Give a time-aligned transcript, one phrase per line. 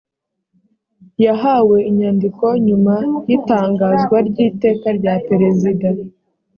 [1.25, 2.95] yahawe inyandiko nyuma
[3.29, 5.87] y’itangazwa ry’iteka rya perezida